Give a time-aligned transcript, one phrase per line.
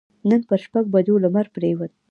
[0.29, 1.91] نن پر شپږ بجو لمر پرېوت.